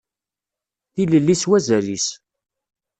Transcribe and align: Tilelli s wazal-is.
Tilelli 0.93 1.35
s 1.41 1.43
wazal-is. 1.49 2.07